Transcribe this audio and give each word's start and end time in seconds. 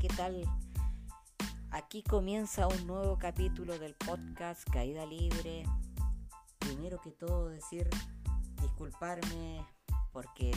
¿qué 0.00 0.08
tal? 0.08 0.42
Aquí 1.70 2.02
comienza 2.02 2.66
un 2.66 2.86
nuevo 2.86 3.18
capítulo 3.18 3.78
del 3.78 3.94
podcast 3.94 4.68
Caída 4.70 5.06
Libre. 5.06 5.64
Primero 6.58 7.00
que 7.00 7.12
todo 7.12 7.48
decir, 7.48 7.88
disculparme 8.60 9.64
porque 10.12 10.50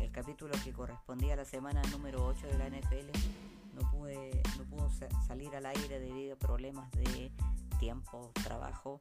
el 0.00 0.10
capítulo 0.10 0.54
que 0.64 0.72
correspondía 0.72 1.34
a 1.34 1.36
la 1.36 1.44
semana 1.44 1.82
número 1.92 2.24
8 2.26 2.46
de 2.46 2.58
la 2.58 2.68
NFL 2.68 3.10
no, 3.74 3.90
pude, 3.90 4.42
no 4.58 4.64
pudo 4.64 4.90
salir 5.26 5.54
al 5.54 5.66
aire 5.66 6.00
debido 6.00 6.34
a 6.34 6.38
problemas 6.38 6.90
de 6.92 7.30
tiempo, 7.78 8.32
trabajo. 8.42 8.98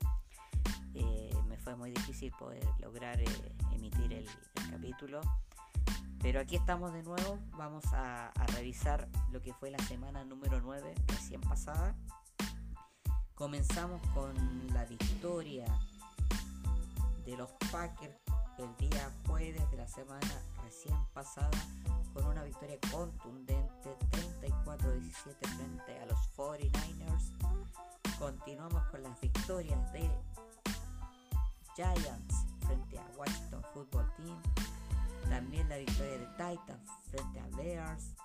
Eh, 0.93 1.31
me 1.47 1.57
fue 1.57 1.75
muy 1.75 1.91
difícil 1.91 2.31
poder 2.37 2.63
lograr 2.79 3.19
eh, 3.19 3.55
emitir 3.73 4.13
el 4.13 4.27
capítulo. 4.71 5.21
Pero 6.25 6.39
aquí 6.39 6.55
estamos 6.55 6.91
de 6.91 7.03
nuevo, 7.03 7.37
vamos 7.51 7.85
a, 7.93 8.33
revisar 8.55 9.07
lo 9.31 9.43
que 9.43 9.53
fue 9.53 9.69
la 9.69 9.77
semana 9.85 10.25
número 10.25 10.59
9 10.59 10.95
recién 11.05 11.39
pasada. 11.39 11.95
Comenzamos 13.35 14.01
con 14.15 14.33
la 14.73 14.85
victoria 14.85 15.65
de 17.27 17.37
los 17.37 17.51
Packers 17.71 18.17
el 18.57 18.75
día 18.77 19.11
jueves 19.27 19.69
de 19.69 19.77
la 19.77 19.87
semana 19.87 20.41
recién 20.63 20.97
pasada 21.13 21.51
con 22.15 22.25
una 22.25 22.43
victoria 22.43 22.79
contundente 22.91 23.95
34-17 24.65 25.11
frente 25.41 25.99
a 25.99 26.05
los 26.07 26.17
49ers. 26.35 28.17
Continuamos 28.17 28.83
con 28.85 29.03
las 29.03 29.21
victorias 29.21 29.93
de 29.93 30.09
Giants 31.75 32.35
frente 32.65 32.97
a 32.97 33.05
Washington 33.15 33.61
Football 33.75 34.11
Team 34.17 34.64
también 35.35 35.67
la 35.67 35.75
victoria 35.75 36.17
de 36.17 36.27
Titans 36.27 36.89
frente 37.09 37.39
a 37.41 37.47
Bears. 37.57 38.15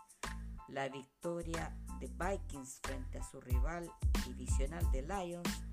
La 0.69 0.89
victoria 0.89 1.77
de 1.99 2.07
Vikings 2.07 2.79
frente 2.85 3.19
a 3.19 3.25
su 3.25 3.41
rival 3.41 3.91
divisional 4.29 4.89
de 4.93 5.03
Lions. 5.03 5.65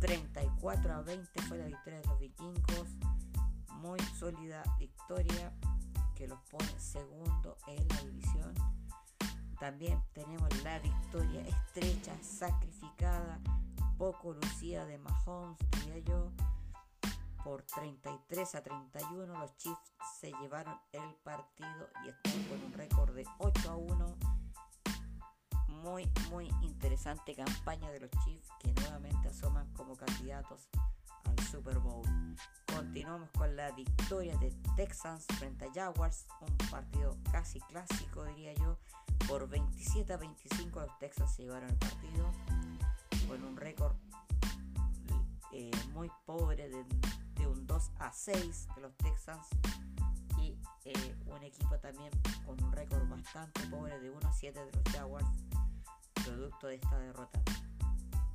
34 0.00 0.94
a 0.94 1.02
20 1.02 1.42
fue 1.42 1.58
la 1.58 1.66
victoria 1.66 2.00
de 2.00 2.08
los 2.08 2.18
vikingos. 2.18 2.88
Muy 3.82 4.00
sólida 4.18 4.64
victoria 4.80 5.52
que 6.16 6.26
los 6.26 6.40
pone 6.50 6.76
segundo 6.76 7.56
en 7.68 7.86
la 7.86 8.02
división. 8.02 8.54
También 9.60 10.02
tenemos 10.12 10.48
la 10.64 10.80
victoria 10.80 11.40
estrecha, 11.42 12.20
sacrificada, 12.20 13.38
poco 13.96 14.32
lucida 14.32 14.86
de 14.86 14.98
Mahomes, 14.98 15.56
diría 15.70 16.00
yo, 16.00 16.32
por 17.44 17.62
33 17.62 18.54
a 18.54 18.62
31. 18.62 19.38
Los 19.38 19.56
Chiefs 19.56 19.92
se 20.20 20.32
llevaron 20.40 20.78
el 20.92 21.14
partido 21.22 21.88
y 22.04 22.08
están 22.08 22.42
con 22.44 22.62
un 22.62 22.72
récord 22.72 23.14
de 23.14 23.26
8 23.38 23.70
a 23.70 23.76
1. 23.76 24.16
Muy, 25.82 26.08
muy 26.30 26.48
interesante 26.62 27.34
campaña 27.34 27.90
de 27.90 28.00
los 28.00 28.10
Chiefs 28.24 28.48
que 28.60 28.72
nuevamente 28.74 29.28
asoman 29.28 29.72
como 29.74 29.96
candidatos 29.96 30.68
al 31.24 31.38
Super 31.46 31.78
Bowl. 31.78 32.06
Continuamos 32.66 33.30
con 33.30 33.56
la 33.56 33.70
victoria 33.72 34.36
de 34.38 34.52
Texans 34.76 35.26
frente 35.38 35.64
a 35.66 35.72
Jaguars, 35.72 36.26
un 36.40 36.56
partido 36.70 37.16
casi 37.30 37.60
clásico 37.60 38.24
diría 38.24 38.54
yo. 38.54 38.78
Por 39.28 39.48
27 39.48 40.12
a 40.12 40.16
25 40.16 40.80
los 40.80 40.98
Texans 40.98 41.34
se 41.34 41.42
llevaron 41.42 41.70
el 41.70 41.76
partido 41.76 42.30
con 43.28 43.44
un 43.44 43.56
récord 43.56 43.94
eh, 45.52 45.70
muy 45.92 46.10
pobre 46.24 46.68
de 46.68 46.84
un 47.46 47.66
2 47.66 47.90
a 47.98 48.12
6 48.12 48.68
de 48.74 48.80
los 48.82 48.96
Texans 48.96 49.46
y 50.38 50.56
eh, 50.84 51.16
un 51.26 51.42
equipo 51.42 51.78
también 51.78 52.10
con 52.44 52.62
un 52.62 52.72
récord 52.72 53.08
bastante 53.08 53.66
pobre 53.68 53.98
de 54.00 54.10
1 54.10 54.28
a 54.28 54.32
7 54.32 54.64
de 54.64 54.72
los 54.72 54.94
Jaguars, 54.94 55.26
producto 56.24 56.66
de 56.66 56.76
esta 56.76 56.98
derrota. 56.98 57.42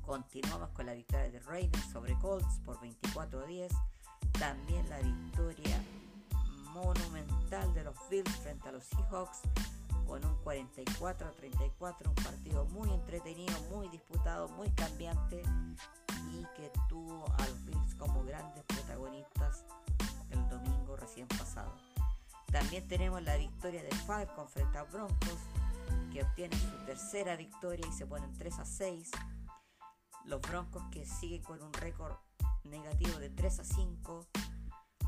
Continuamos 0.02 0.70
con 0.70 0.86
la 0.86 0.94
victoria 0.94 1.30
de 1.30 1.38
Ravens 1.40 1.90
sobre 1.92 2.14
Colts 2.18 2.60
por 2.64 2.80
24 2.80 3.40
a 3.40 3.46
10. 3.46 3.72
También 4.38 4.88
la 4.88 4.98
victoria 5.00 5.82
monumental 6.72 7.74
de 7.74 7.84
los 7.84 7.96
Bills 8.08 8.30
frente 8.36 8.68
a 8.68 8.72
los 8.72 8.84
Seahawks 8.84 9.42
con 10.08 10.24
un 10.24 10.34
44 10.42 11.28
a 11.28 11.32
34, 11.32 12.08
un 12.08 12.14
partido 12.24 12.64
muy 12.64 12.90
entretenido, 12.90 13.54
muy 13.70 13.88
disputado, 13.88 14.48
muy 14.48 14.70
cambiante 14.70 15.42
y 16.32 16.46
que 16.56 16.72
tuvo 16.88 17.26
a 17.38 17.46
los 17.46 17.64
Bills 17.66 17.94
como 17.94 18.24
grandes 18.24 18.64
protagonistas 18.64 19.64
el 20.30 20.48
domingo 20.48 20.96
recién 20.96 21.28
pasado. 21.28 21.74
También 22.50 22.88
tenemos 22.88 23.22
la 23.22 23.36
victoria 23.36 23.82
de 23.82 23.94
Falcon 24.06 24.48
frente 24.48 24.78
a 24.78 24.84
Broncos, 24.84 25.38
que 26.10 26.22
obtienen 26.22 26.58
su 26.58 26.86
tercera 26.86 27.36
victoria 27.36 27.86
y 27.86 27.92
se 27.92 28.06
ponen 28.06 28.32
3 28.38 28.58
a 28.60 28.64
6. 28.64 29.10
Los 30.24 30.40
Broncos 30.40 30.82
que 30.90 31.04
siguen 31.04 31.42
con 31.42 31.62
un 31.62 31.72
récord 31.74 32.16
negativo 32.64 33.18
de 33.18 33.28
3 33.28 33.60
a 33.60 33.64
5. 33.64 34.26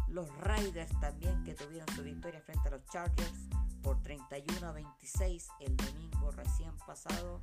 Los 0.09 0.29
Riders 0.41 0.93
también 1.01 1.43
que 1.43 1.55
tuvieron 1.55 1.89
su 1.97 2.03
victoria 2.03 2.43
frente 2.43 2.69
a 2.69 2.73
los 2.73 2.85
Chargers 2.87 3.49
por 3.83 4.03
31 4.03 4.67
a 4.67 4.73
26 4.73 5.49
el 5.61 5.77
domingo 5.77 6.31
recién 6.33 6.77
pasado 6.87 7.41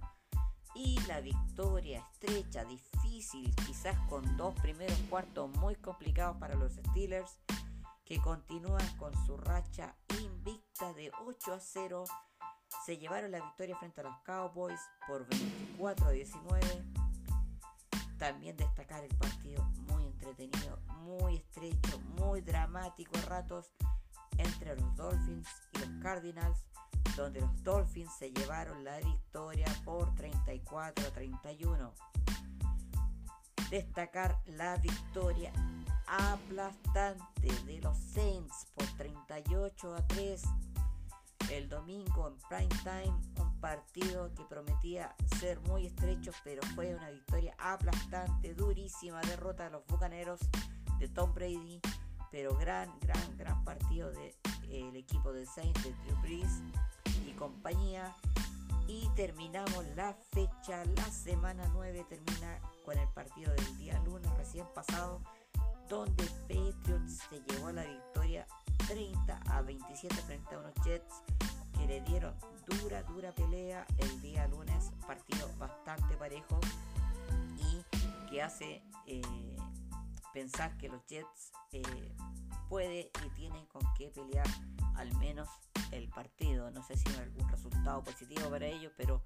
y 0.75 0.99
la 1.07 1.21
victoria 1.21 2.05
estrecha, 2.11 2.63
difícil, 2.65 3.53
quizás 3.65 3.97
con 4.09 4.37
dos 4.37 4.53
primeros 4.61 4.97
cuartos 5.09 5.49
muy 5.57 5.75
complicados 5.75 6.37
para 6.37 6.55
los 6.55 6.73
Steelers, 6.73 7.39
que 8.05 8.19
continúan 8.21 8.85
con 8.97 9.13
su 9.25 9.37
racha 9.37 9.95
invicta 10.21 10.93
de 10.93 11.11
8 11.25 11.53
a 11.53 11.59
0. 11.59 12.03
Se 12.85 12.97
llevaron 12.97 13.31
la 13.31 13.39
victoria 13.39 13.75
frente 13.77 14.01
a 14.01 14.03
los 14.03 14.17
Cowboys 14.19 14.79
por 15.07 15.27
24 15.27 16.05
a 16.05 16.11
19. 16.11 16.85
También 18.19 18.55
destacar 18.55 19.03
el 19.03 19.15
partido 19.17 19.63
muy 19.87 20.05
entretenido, 20.05 20.79
muy 20.99 21.37
estrecho, 21.37 21.99
muy 22.19 22.41
dramático 22.41 23.17
a 23.17 23.21
ratos 23.21 23.73
entre 24.57 24.75
los 24.75 24.95
Dolphins 24.95 25.47
y 25.73 25.79
los 25.79 26.01
Cardinals 26.01 26.63
donde 27.15 27.41
los 27.41 27.63
Dolphins 27.63 28.11
se 28.17 28.31
llevaron 28.31 28.83
la 28.83 28.97
victoria 28.99 29.65
por 29.85 30.13
34 30.15 31.07
a 31.07 31.11
31. 31.11 31.93
Destacar 33.69 34.39
la 34.45 34.77
victoria 34.77 35.51
aplastante 36.07 37.51
de 37.65 37.81
los 37.81 37.97
Saints 37.97 38.67
por 38.75 38.85
38 38.97 39.95
a 39.95 40.07
3 40.07 40.43
el 41.51 41.69
domingo 41.69 42.27
en 42.27 42.35
prime 42.49 42.81
time, 42.83 43.17
un 43.39 43.59
partido 43.61 44.33
que 44.35 44.43
prometía 44.43 45.15
ser 45.39 45.59
muy 45.61 45.87
estrecho, 45.87 46.31
pero 46.43 46.61
fue 46.75 46.93
una 46.93 47.09
victoria 47.09 47.55
aplastante, 47.57 48.53
durísima 48.53 49.21
derrota 49.21 49.65
de 49.65 49.69
los 49.71 49.87
Bucaneros 49.87 50.41
de 50.99 51.07
Tom 51.07 51.33
Brady, 51.33 51.79
pero 52.31 52.55
gran, 52.57 52.91
gran, 52.99 53.37
gran 53.37 53.63
partido 53.63 54.11
del 54.11 54.35
de, 54.67 54.99
equipo 54.99 55.31
de 55.33 55.45
Saints 55.45 55.83
de 55.83 55.93
Drew 56.05 56.21
Brees 56.21 56.61
compañía. 57.37 58.13
Y 58.87 59.09
terminamos 59.15 59.85
la 59.95 60.13
fecha, 60.31 60.83
la 60.95 61.03
semana 61.11 61.69
9 61.73 62.05
termina 62.07 62.59
con 62.85 62.97
el 62.97 63.07
partido 63.09 63.53
del 63.53 63.77
día 63.77 64.01
lunes 64.05 64.31
recién 64.37 64.65
pasado, 64.73 65.21
donde 65.89 66.23
Patriots 66.47 67.19
se 67.29 67.41
llevó 67.41 67.71
la 67.71 67.83
victoria 67.83 68.47
30 68.87 69.41
a 69.51 69.61
27 69.61 70.15
frente 70.15 70.55
a 70.55 70.59
unos 70.59 70.73
Jets 70.85 71.21
que 71.77 71.85
le 71.85 72.01
dieron 72.01 72.33
dura, 72.65 73.03
dura 73.03 73.35
pelea 73.35 73.85
el 73.97 74.21
día 74.21 74.47
lunes, 74.47 74.91
partido 75.05 75.49
bastante 75.57 76.15
parejo 76.15 76.59
y 77.57 78.29
que 78.29 78.41
hace 78.41 78.81
eh, 79.05 79.21
pensar 80.33 80.77
que 80.77 80.87
los 80.87 81.05
Jets 81.07 81.51
eh, 81.73 82.15
puede 82.69 83.11
y 83.25 83.29
tienen 83.35 83.65
con 83.67 83.81
qué 83.97 84.09
pelear 84.09 84.47
al 84.95 85.15
menos 85.17 85.47
el 85.91 86.09
partido. 86.09 86.71
No 86.71 86.83
sé 86.83 86.97
si 86.97 87.07
algún 87.15 87.47
resultado 87.49 88.03
positivo 88.03 88.49
para 88.49 88.65
ellos, 88.65 88.91
pero 88.97 89.23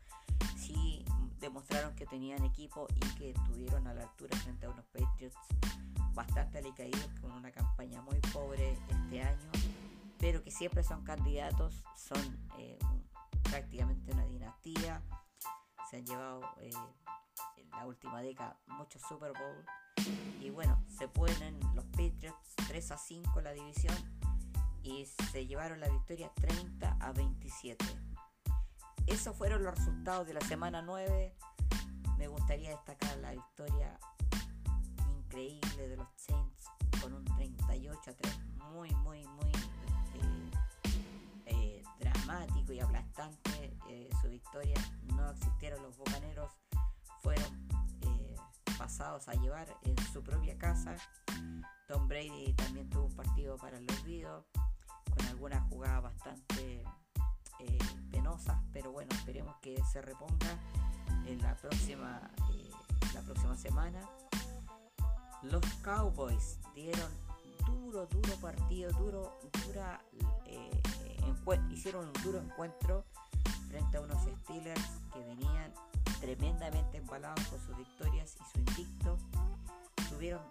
sí 0.57 1.05
demostraron 1.39 1.95
que 1.95 2.05
tenían 2.05 2.43
equipo 2.43 2.87
y 2.95 2.99
que 3.17 3.31
estuvieron 3.31 3.87
a 3.87 3.93
la 3.93 4.03
altura 4.03 4.37
frente 4.37 4.65
a 4.65 4.69
unos 4.69 4.85
Patriots 4.87 5.35
bastante 6.13 6.59
alicaídos 6.59 7.09
con 7.19 7.31
una 7.31 7.51
campaña 7.51 8.01
muy 8.01 8.19
pobre 8.33 8.77
este 8.89 9.21
año, 9.21 9.51
pero 10.19 10.43
que 10.43 10.51
siempre 10.51 10.83
son 10.83 11.03
candidatos, 11.03 11.83
son 11.95 12.19
eh, 12.57 12.77
prácticamente 13.43 14.11
una 14.11 14.25
dinastía, 14.25 15.01
se 15.89 15.97
han 15.97 16.05
llevado 16.05 16.41
eh, 16.59 16.71
en 17.57 17.69
la 17.71 17.85
última 17.85 18.21
década 18.21 18.59
muchos 18.67 19.01
Super 19.01 19.33
Bowl 19.33 19.65
y 20.39 20.49
bueno, 20.49 20.83
se 20.87 21.07
ponen 21.07 21.59
los 21.75 21.85
Patriots 21.85 22.55
3 22.67 22.91
a 22.91 22.97
5 22.97 23.41
la 23.41 23.53
división 23.53 23.95
y 24.83 25.05
se 25.31 25.45
llevaron 25.45 25.79
la 25.79 25.89
victoria 25.89 26.31
30 26.35 26.97
a 26.99 27.11
27. 27.11 27.85
Esos 29.07 29.35
fueron 29.35 29.63
los 29.63 29.75
resultados 29.75 30.27
de 30.27 30.33
la 30.33 30.41
semana 30.41 30.81
9. 30.81 31.35
Me 32.17 32.27
gustaría 32.27 32.71
destacar 32.71 33.17
la 33.17 33.31
victoria 33.31 33.99
increíble 35.17 35.87
de 35.87 35.97
los 35.97 36.07
Saints 36.15 36.65
con 37.01 37.13
un 37.13 37.25
38 37.25 38.11
a 38.11 38.13
3 38.13 38.39
muy, 38.71 38.93
muy, 38.95 39.25
muy 39.25 39.51
eh, 40.15 40.51
eh, 41.45 41.83
dramático 41.99 42.73
y 42.73 42.79
aplastante 42.79 43.77
eh, 43.89 44.09
su 44.21 44.29
victoria. 44.29 44.75
No 45.15 45.29
existieron 45.31 45.81
los 45.83 45.97
Bucaneros, 45.97 46.51
fueron 47.21 47.67
a 48.99 49.33
llevar 49.41 49.67
en 49.83 49.97
su 50.11 50.21
propia 50.21 50.57
casa. 50.57 50.95
Tom 51.87 52.09
Brady 52.09 52.53
también 52.53 52.89
tuvo 52.89 53.05
un 53.05 53.15
partido 53.15 53.55
para 53.55 53.77
el 53.77 53.87
olvido, 53.89 54.45
con 55.15 55.27
algunas 55.27 55.67
jugadas 55.69 56.03
bastante 56.03 56.83
eh, 57.59 57.77
penosas, 58.11 58.57
pero 58.73 58.91
bueno, 58.91 59.09
esperemos 59.15 59.55
que 59.61 59.81
se 59.91 60.01
reponga 60.01 60.59
en 61.25 61.41
la 61.41 61.55
próxima, 61.55 62.29
la 63.13 63.21
próxima 63.21 63.55
semana. 63.55 64.01
Los 65.43 65.63
Cowboys 65.83 66.59
dieron 66.75 67.11
duro, 67.65 68.07
duro 68.07 68.35
partido, 68.41 68.91
duro, 68.91 69.39
dura, 69.65 70.01
hicieron 71.69 72.07
un 72.07 72.23
duro 72.23 72.39
encuentro 72.39 73.05
frente 73.69 73.97
a 73.97 74.01
unos 74.01 74.21
Steelers 74.43 75.01
que 75.13 75.19
venían 75.23 75.73
tremendamente 76.21 76.97
embalados 76.97 77.45
con 77.47 77.59
sus 77.59 77.75
victorias 77.75 78.37
y 78.39 78.51
su 78.51 78.59
invicto. 78.59 79.17
Tuvieron 80.09 80.41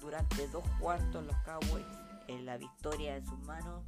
durante 0.00 0.46
dos 0.48 0.64
cuartos 0.78 1.24
los 1.24 1.36
Cowboys 1.38 1.86
en 2.28 2.46
la 2.46 2.58
victoria 2.58 3.16
en 3.16 3.26
sus 3.26 3.38
manos. 3.40 3.82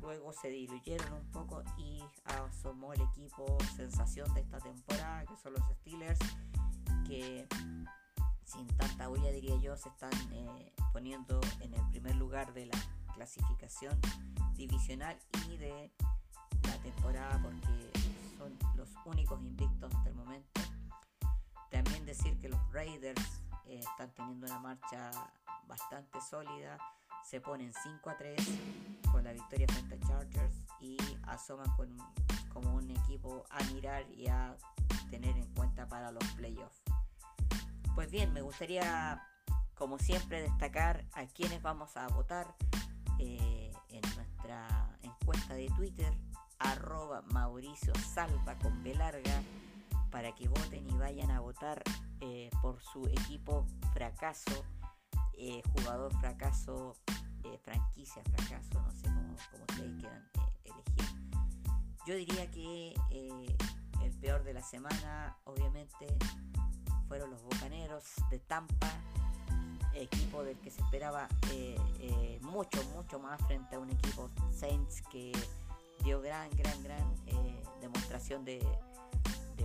Luego 0.00 0.32
se 0.32 0.48
diluyeron 0.48 1.12
un 1.12 1.30
poco 1.30 1.62
y 1.76 2.02
asomó 2.24 2.94
el 2.94 3.02
equipo 3.02 3.58
sensación 3.76 4.32
de 4.32 4.40
esta 4.40 4.58
temporada, 4.58 5.26
que 5.26 5.36
son 5.36 5.52
los 5.52 5.62
Steelers, 5.80 6.18
que 7.06 7.46
sin 8.44 8.66
tanta 8.76 9.08
huella 9.10 9.30
diría 9.30 9.56
yo, 9.56 9.76
se 9.76 9.88
están 9.90 10.10
eh, 10.32 10.72
poniendo 10.92 11.40
en 11.60 11.74
el 11.74 11.82
primer 11.90 12.16
lugar 12.16 12.52
de 12.54 12.66
la 12.66 12.78
clasificación 13.14 14.00
divisional 14.54 15.18
y 15.48 15.56
de 15.56 15.92
la 16.62 16.76
temporada 16.78 17.40
porque 17.42 17.90
son 18.38 18.56
los 18.76 18.88
únicos 19.04 19.40
invictos 19.42 19.94
hasta 19.94 20.08
el 20.08 20.14
momento. 20.14 20.59
Decir 22.10 22.40
que 22.40 22.48
los 22.48 22.72
Raiders 22.72 23.40
eh, 23.66 23.78
están 23.78 24.12
teniendo 24.16 24.44
una 24.44 24.58
marcha 24.58 25.12
bastante 25.68 26.20
sólida. 26.20 26.76
Se 27.24 27.40
ponen 27.40 27.72
5 27.72 28.10
a 28.10 28.16
3 28.16 28.36
con 29.12 29.22
la 29.22 29.32
victoria 29.32 29.68
frente 29.68 29.94
a 29.94 30.08
Chargers 30.08 30.56
y 30.80 30.96
asoman 31.28 31.70
con, 31.76 31.96
como 32.52 32.74
un 32.74 32.90
equipo 32.90 33.44
a 33.48 33.62
mirar 33.72 34.10
y 34.10 34.26
a 34.26 34.56
tener 35.08 35.36
en 35.36 35.54
cuenta 35.54 35.86
para 35.86 36.10
los 36.10 36.24
playoffs. 36.32 36.82
Pues 37.94 38.10
bien, 38.10 38.32
me 38.32 38.42
gustaría, 38.42 39.24
como 39.76 39.96
siempre, 40.00 40.42
destacar 40.42 41.04
a 41.12 41.26
quienes 41.26 41.62
vamos 41.62 41.96
a 41.96 42.08
votar 42.08 42.56
eh, 43.20 43.72
en 43.88 44.02
nuestra 44.16 44.98
encuesta 45.02 45.54
de 45.54 45.68
Twitter 45.76 46.12
arroba 46.58 47.22
Mauricio 47.30 47.94
Salva 47.94 48.58
con 48.58 48.82
B 48.82 48.96
larga 48.96 49.44
para 50.10 50.34
que 50.34 50.48
voten 50.48 50.88
y 50.88 50.92
vayan 50.94 51.30
a 51.30 51.40
votar 51.40 51.82
eh, 52.20 52.50
por 52.60 52.80
su 52.80 53.06
equipo 53.06 53.66
fracaso, 53.92 54.64
eh, 55.34 55.62
jugador 55.72 56.12
fracaso, 56.20 56.96
eh, 57.44 57.58
franquicia 57.62 58.22
fracaso, 58.24 58.80
no 58.80 58.90
sé 58.92 59.04
cómo, 59.04 59.32
ustedes 59.32 60.00
quieran 60.00 60.28
elegir. 60.64 61.04
Yo 62.06 62.14
diría 62.14 62.50
que 62.50 62.94
el 64.02 64.12
peor 64.20 64.42
de 64.42 64.54
la 64.54 64.62
semana, 64.62 65.36
obviamente, 65.44 66.06
fueron 67.08 67.30
los 67.30 67.42
Bocaneros 67.42 68.04
de 68.30 68.38
Tampa, 68.40 68.90
equipo 69.94 70.42
del 70.42 70.58
que 70.58 70.70
se 70.70 70.80
esperaba 70.82 71.28
mucho, 72.42 72.82
mucho 72.94 73.18
más 73.18 73.40
frente 73.46 73.76
a 73.76 73.78
un 73.78 73.90
equipo 73.90 74.30
Saints 74.50 75.02
que 75.10 75.32
dio 76.02 76.20
gran, 76.20 76.50
gran, 76.50 76.82
gran 76.82 77.14
demostración 77.80 78.44
de, 78.44 78.60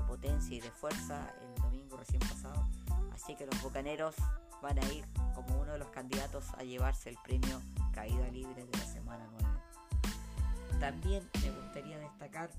potencia 0.01 0.55
y 0.55 0.61
de 0.61 0.71
fuerza 0.71 1.33
el 1.41 1.61
domingo 1.61 1.97
recién 1.97 2.19
pasado. 2.19 2.67
Así 3.13 3.35
que 3.35 3.45
los 3.45 3.61
Bocaneros 3.61 4.15
van 4.61 4.77
a 4.79 4.93
ir 4.93 5.05
como 5.33 5.61
uno 5.61 5.73
de 5.73 5.79
los 5.79 5.89
candidatos 5.89 6.45
a 6.57 6.63
llevarse 6.63 7.09
el 7.09 7.17
premio 7.23 7.61
Caída 7.93 8.27
Libre 8.29 8.65
de 8.65 8.77
la 8.77 8.85
semana 8.85 9.27
9. 9.41 10.79
También 10.79 11.29
me 11.41 11.51
gustaría 11.51 11.97
destacar 11.97 12.49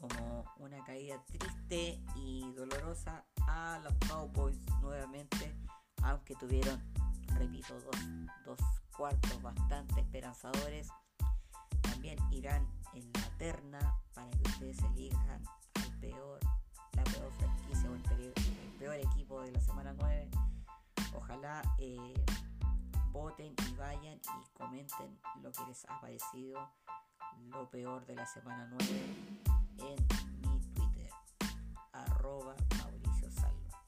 como 0.00 0.44
una 0.58 0.82
caída 0.84 1.22
triste 1.26 2.00
y 2.16 2.50
dolorosa 2.52 3.24
a 3.46 3.78
los 3.84 3.94
Cowboys 4.08 4.58
nuevamente, 4.80 5.54
aunque 6.02 6.34
tuvieron, 6.34 6.82
repito, 7.38 7.74
dos, 7.80 7.96
dos 8.44 8.58
cuartos 8.96 9.42
bastante 9.42 10.00
esperanzadores 10.00 10.88
también 12.00 12.18
irán 12.30 12.66
en 12.94 13.12
la 13.12 13.38
terna 13.38 13.94
para 14.14 14.30
que 14.30 14.48
ustedes 14.48 14.78
elijan 14.94 15.42
peor, 16.00 16.40
la 16.92 17.04
peor 17.04 17.32
franquicia 17.38 17.90
o 17.90 17.94
el, 17.94 18.32
peor 18.78 18.96
equipo 18.96 19.42
de 19.42 19.52
la 19.52 19.60
semana 19.60 19.94
9. 19.96 20.30
Ojalá 21.14 21.62
eh, 21.78 22.14
voten 23.12 23.54
y 23.68 23.74
vayan 23.74 24.16
y 24.18 24.58
comenten 24.58 25.18
lo 25.42 25.52
que 25.52 25.64
les 25.66 25.84
ha 25.88 26.00
parecido 26.00 26.70
lo 27.48 27.68
peor 27.70 28.04
de 28.06 28.14
la 28.14 28.26
semana 28.26 28.66
9 28.70 28.86
en 29.78 29.96
mi 30.40 30.60
Twitter, 30.74 31.10
arroba 31.92 32.54
Mauricio 32.78 33.30
Salva. 33.32 33.84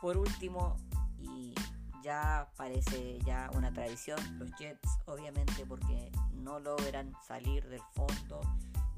Por 0.00 0.16
último, 0.16 0.76
y 1.18 1.54
ya 2.02 2.50
parece 2.56 3.18
ya 3.20 3.50
una 3.54 3.72
tradición, 3.72 4.18
los 4.38 4.50
Jets 4.58 4.98
obviamente 5.06 5.64
porque 5.66 6.10
no 6.32 6.58
logran 6.60 7.12
salir 7.26 7.66
del 7.68 7.82
fondo, 7.94 8.40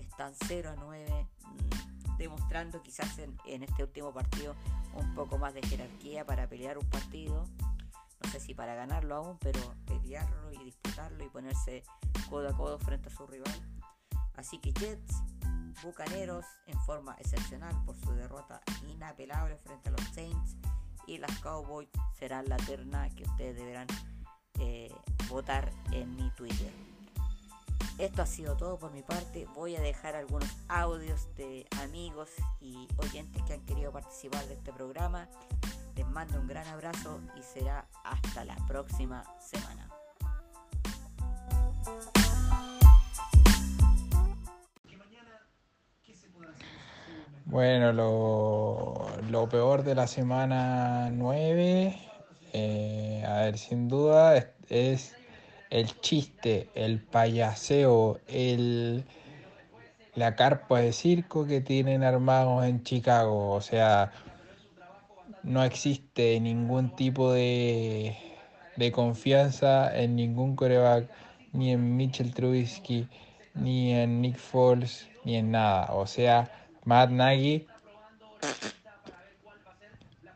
están 0.00 0.34
0 0.46 0.70
a 0.70 0.76
9, 0.76 1.28
mm, 1.42 1.75
demostrando 2.18 2.82
quizás 2.82 3.18
en, 3.18 3.62
este 3.62 3.82
último 3.82 4.12
partido 4.12 4.54
un 4.94 5.14
poco 5.14 5.38
más 5.38 5.54
de 5.54 5.62
jerarquía 5.62 6.24
para 6.24 6.48
pelear 6.48 6.78
un 6.78 6.88
partido. 6.88 7.46
No 8.22 8.30
sé 8.30 8.40
si 8.40 8.54
para 8.54 8.74
ganarlo 8.74 9.16
aún, 9.16 9.38
pero 9.38 9.60
pelearlo 9.86 10.52
y 10.52 10.64
disputarlo 10.64 11.24
y 11.24 11.28
ponerse 11.28 11.84
codo 12.30 12.48
a 12.48 12.56
codo 12.56 12.78
frente 12.78 13.08
a 13.08 13.12
su 13.12 13.26
rival. 13.26 13.54
Así 14.36 14.58
que 14.58 14.72
Jets, 14.72 15.22
Bucaneros 15.82 16.46
en 16.66 16.78
forma 16.80 17.14
excepcional 17.18 17.74
por 17.84 17.96
su 17.96 18.10
derrota 18.12 18.62
inapelable 18.88 19.58
frente 19.58 19.90
a 19.90 19.92
los 19.92 20.00
Saints 20.14 20.56
y 21.06 21.18
las 21.18 21.38
Cowboys 21.40 21.88
serán 22.18 22.48
la 22.48 22.56
terna 22.56 23.08
que 23.10 23.24
ustedes 23.24 23.56
deberán 23.56 23.86
eh, 24.58 24.90
votar 25.28 25.70
en 25.92 26.16
mi 26.16 26.30
Twitter. 26.30 26.72
Esto 27.98 28.20
ha 28.20 28.26
sido 28.26 28.56
todo 28.58 28.78
por 28.78 28.92
mi 28.92 29.02
parte. 29.02 29.46
Voy 29.54 29.74
a 29.74 29.80
dejar 29.80 30.16
algunos 30.16 30.50
audios 30.68 31.34
de 31.36 31.66
amigos 31.82 32.28
y 32.60 32.86
oyentes 32.98 33.42
que 33.44 33.54
han 33.54 33.64
querido 33.64 33.90
participar 33.90 34.44
de 34.46 34.54
este 34.54 34.70
programa. 34.70 35.28
Les 35.94 36.06
mando 36.06 36.38
un 36.38 36.46
gran 36.46 36.66
abrazo 36.66 37.20
y 37.38 37.42
será 37.42 37.86
hasta 38.04 38.44
la 38.44 38.56
próxima 38.68 39.24
semana. 39.40 39.88
Bueno, 47.46 47.92
lo, 47.94 49.48
peor 49.48 49.84
de 49.84 49.94
la 49.94 50.06
semana 50.06 51.08
9, 51.10 51.98
eh, 52.52 53.24
a 53.26 53.36
ver, 53.36 53.56
sin 53.56 53.88
duda 53.88 54.52
es 54.68 55.14
el 55.76 56.00
chiste, 56.00 56.70
el 56.74 57.00
payaseo, 57.00 58.18
el, 58.28 59.04
la 60.14 60.34
carpa 60.34 60.80
de 60.80 60.94
circo 60.94 61.46
que 61.46 61.60
tienen 61.60 62.02
armados 62.02 62.64
en 62.64 62.82
Chicago. 62.82 63.50
O 63.50 63.60
sea, 63.60 64.10
no 65.42 65.62
existe 65.62 66.40
ningún 66.40 66.96
tipo 66.96 67.30
de, 67.30 68.16
de 68.76 68.90
confianza 68.90 69.94
en 69.94 70.16
ningún 70.16 70.56
coreback, 70.56 71.10
ni 71.52 71.72
en 71.72 71.94
Mitchell 71.94 72.32
Trubisky, 72.32 73.06
ni 73.52 73.92
en 73.92 74.22
Nick 74.22 74.38
Foles, 74.38 75.06
ni 75.24 75.36
en 75.36 75.50
nada. 75.50 75.92
O 75.92 76.06
sea, 76.06 76.50
Matt 76.84 77.10
Nagy, 77.10 77.66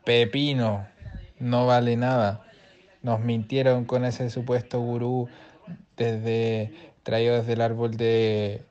pepino, 0.05 0.85
no 1.39 1.65
vale 1.65 1.97
nada. 1.97 2.50
Nos 3.01 3.19
mintieron 3.19 3.85
con 3.85 4.05
ese 4.05 4.29
supuesto 4.29 4.79
gurú 4.79 5.27
desde 5.97 6.71
traído 7.03 7.35
desde 7.35 7.53
el 7.53 7.61
árbol 7.61 7.97
de 7.97 8.63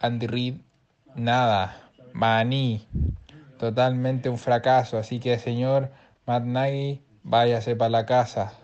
Andy 0.00 0.26
Reid. 0.26 0.54
Nada, 1.14 1.90
maní, 2.14 2.86
totalmente 3.58 4.30
un 4.30 4.38
fracaso. 4.38 4.96
Así 4.96 5.20
que 5.20 5.38
señor 5.38 5.90
Matt 6.26 6.44
Nagy, 6.44 7.02
váyase 7.22 7.76
para 7.76 7.90
la 7.90 8.06
casa, 8.06 8.54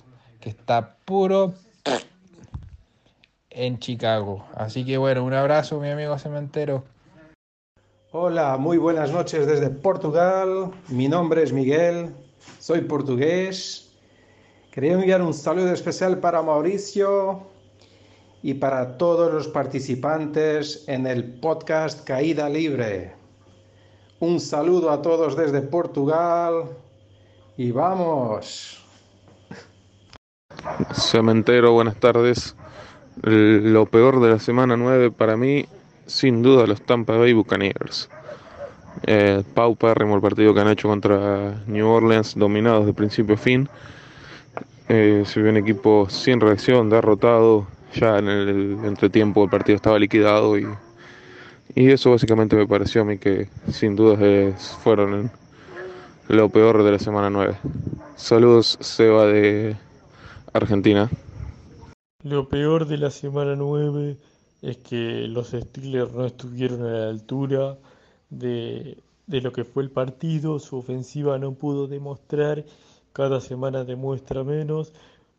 que 0.40 0.48
está 0.48 0.96
puro 1.04 1.52
en 3.50 3.78
Chicago. 3.78 4.46
Así 4.54 4.86
que 4.86 4.96
bueno, 4.96 5.22
un 5.22 5.34
abrazo 5.34 5.80
mi 5.80 5.90
amigo 5.90 6.18
cementero. 6.18 6.84
Hola, 8.10 8.56
muy 8.56 8.78
buenas 8.78 9.12
noches 9.12 9.46
desde 9.46 9.68
Portugal. 9.68 10.70
Mi 10.88 11.08
nombre 11.08 11.42
es 11.42 11.52
Miguel, 11.52 12.14
soy 12.58 12.80
portugués 12.80 13.87
Quería 14.78 14.92
enviar 14.92 15.22
un 15.22 15.34
saludo 15.34 15.72
especial 15.72 16.18
para 16.18 16.40
Mauricio 16.40 17.42
y 18.44 18.54
para 18.54 18.96
todos 18.96 19.34
los 19.34 19.48
participantes 19.48 20.84
en 20.86 21.04
el 21.08 21.24
podcast 21.24 22.04
Caída 22.04 22.48
Libre. 22.48 23.12
Un 24.20 24.38
saludo 24.38 24.92
a 24.92 25.02
todos 25.02 25.36
desde 25.36 25.62
Portugal 25.62 26.66
y 27.56 27.72
vamos. 27.72 28.80
Cementero, 30.94 31.72
buenas 31.72 31.96
tardes. 31.96 32.54
Lo 33.22 33.84
peor 33.86 34.20
de 34.20 34.30
la 34.30 34.38
semana 34.38 34.76
9 34.76 35.10
para 35.10 35.36
mí, 35.36 35.66
sin 36.06 36.40
duda, 36.40 36.68
los 36.68 36.80
Tampa 36.82 37.16
Bay 37.16 37.32
Buccaneers. 37.32 38.08
Eh, 39.08 39.42
paupérrimo 39.54 40.14
el 40.14 40.22
partido 40.22 40.54
que 40.54 40.60
han 40.60 40.68
hecho 40.68 40.86
contra 40.86 41.64
New 41.66 41.88
Orleans, 41.88 42.36
dominados 42.36 42.86
de 42.86 42.94
principio 42.94 43.34
a 43.34 43.38
fin. 43.38 43.68
Eh, 44.88 45.22
se 45.26 45.40
vio 45.40 45.50
un 45.50 45.58
equipo 45.58 46.08
sin 46.08 46.40
reacción, 46.40 46.88
derrotado. 46.88 47.66
Ya 47.94 48.18
en 48.18 48.28
el 48.28 48.84
entretiempo 48.84 49.44
el 49.44 49.50
partido 49.50 49.76
estaba 49.76 49.98
liquidado 49.98 50.58
y, 50.58 50.66
y 51.74 51.90
eso 51.90 52.10
básicamente 52.10 52.56
me 52.56 52.66
pareció 52.66 53.02
a 53.02 53.04
mí 53.04 53.18
que 53.18 53.48
sin 53.70 53.96
dudas 53.96 54.78
fueron 54.82 55.30
lo 56.28 56.48
peor 56.50 56.82
de 56.82 56.92
la 56.92 56.98
semana 56.98 57.30
9. 57.30 57.56
Saludos, 58.16 58.78
Seba 58.80 59.26
de 59.26 59.76
Argentina. 60.52 61.10
Lo 62.22 62.48
peor 62.48 62.86
de 62.86 62.98
la 62.98 63.10
semana 63.10 63.56
9 63.56 64.16
es 64.62 64.76
que 64.78 65.28
los 65.28 65.48
Steelers 65.48 66.12
no 66.12 66.26
estuvieron 66.26 66.82
a 66.82 66.90
la 66.90 67.08
altura 67.10 67.78
de, 68.28 68.98
de 69.26 69.40
lo 69.40 69.52
que 69.52 69.64
fue 69.64 69.82
el 69.82 69.90
partido, 69.90 70.58
su 70.58 70.78
ofensiva 70.78 71.38
no 71.38 71.52
pudo 71.52 71.86
demostrar, 71.86 72.64
cada 73.18 73.40
semana 73.40 73.82
demuestra 73.82 74.44
menos, 74.44 74.92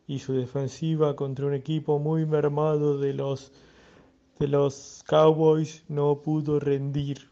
y 0.06 0.18
su 0.18 0.34
defensiva 0.34 1.16
contra 1.16 1.46
un 1.46 1.54
equipo 1.54 1.98
muy 1.98 2.26
mermado 2.26 2.98
de 2.98 3.14
los, 3.14 3.52
de 4.38 4.48
los 4.48 5.02
Cowboys 5.06 5.82
no 5.88 6.20
pudo 6.20 6.60
rendir. 6.60 7.29